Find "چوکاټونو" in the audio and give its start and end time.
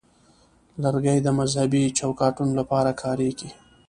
1.97-2.51